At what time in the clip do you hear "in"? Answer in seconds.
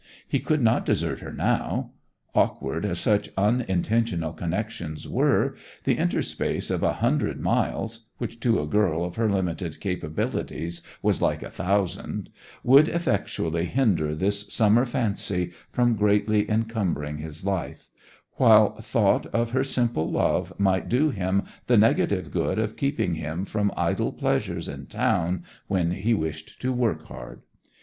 24.67-24.87